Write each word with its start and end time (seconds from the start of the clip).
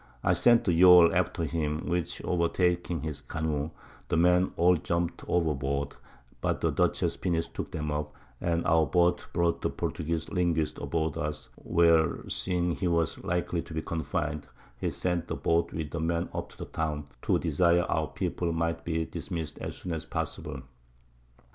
I 0.23 0.33
sent 0.33 0.63
the 0.63 0.73
Yawl 0.73 1.13
after 1.13 1.43
him, 1.43 1.85
which 1.87 2.23
overtaking 2.25 3.01
his 3.01 3.21
Canoe, 3.21 3.69
the 4.07 4.17
Men 4.17 4.51
all 4.57 4.75
jumpt 4.75 5.23
over 5.27 5.53
board, 5.53 5.95
but 6.41 6.59
the 6.59 6.71
Dutchess's 6.71 7.17
Pinnace 7.17 7.47
took 7.47 7.75
'em 7.75 7.91
up, 7.91 8.11
and 8.41 8.65
our 8.65 8.87
Boat 8.87 9.27
brought 9.31 9.61
the 9.61 9.69
Portugueze 9.69 10.27
Linguist 10.31 10.79
aboard 10.79 11.19
us, 11.19 11.49
where 11.55 12.27
seeing 12.27 12.71
he 12.71 12.87
was 12.87 13.23
likely 13.23 13.61
to 13.61 13.75
be 13.75 13.83
confin'd, 13.83 14.47
he 14.75 14.89
sent 14.89 15.27
the 15.27 15.35
Boat 15.35 15.71
with 15.71 15.91
the 15.91 15.99
Men 15.99 16.29
up 16.33 16.49
to 16.49 16.57
the 16.57 16.65
Town, 16.65 17.05
to 17.21 17.37
desire 17.37 17.83
our 17.83 18.07
People 18.07 18.51
might 18.53 18.83
be 18.83 19.05
dismiss'd 19.05 19.59
as 19.59 19.75
soon 19.77 19.91
as 19.93 20.05
possible. 20.05 20.63